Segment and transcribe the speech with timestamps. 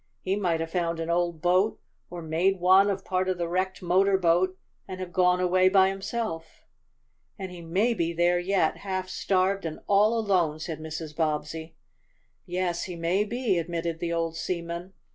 [0.23, 3.83] "He might have found an old boat, or made one of part of the wrecked
[3.83, 6.61] motor boat, and have gone away by himself."
[7.37, 11.15] "And he may be there yet, half starved and all alone," said Mrs.
[11.15, 11.75] Bobbsey.
[12.47, 14.93] "Yes, he may be," admitted the old seaman.